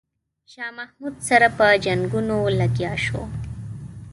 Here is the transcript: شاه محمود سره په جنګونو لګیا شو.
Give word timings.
شاه 0.51 0.71
محمود 0.77 1.15
سره 1.29 1.47
په 1.57 1.65
جنګونو 1.85 2.37
لګیا 2.59 2.93
شو. 3.05 3.21